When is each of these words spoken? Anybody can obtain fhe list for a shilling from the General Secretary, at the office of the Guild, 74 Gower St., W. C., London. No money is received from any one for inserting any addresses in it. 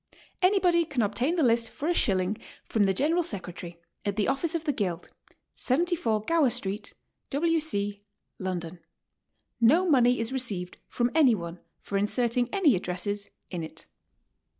Anybody 0.41 0.83
can 0.85 1.03
obtain 1.03 1.37
fhe 1.37 1.43
list 1.43 1.69
for 1.69 1.87
a 1.87 1.93
shilling 1.93 2.37
from 2.65 2.85
the 2.85 2.93
General 2.95 3.21
Secretary, 3.21 3.79
at 4.03 4.15
the 4.15 4.27
office 4.27 4.55
of 4.55 4.63
the 4.63 4.73
Guild, 4.73 5.09
74 5.53 6.23
Gower 6.23 6.49
St., 6.49 6.95
W. 7.29 7.59
C., 7.59 8.01
London. 8.39 8.79
No 9.59 9.87
money 9.87 10.19
is 10.19 10.33
received 10.33 10.77
from 10.87 11.11
any 11.13 11.35
one 11.35 11.59
for 11.79 11.99
inserting 11.99 12.49
any 12.51 12.75
addresses 12.75 13.29
in 13.51 13.61
it. 13.61 13.85